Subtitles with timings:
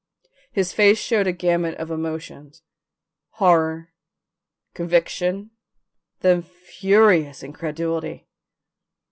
[0.51, 2.63] His face showed a gamut of emotions
[3.33, 3.93] horror,
[4.73, 5.51] conviction,
[6.21, 8.27] then furious incredulity.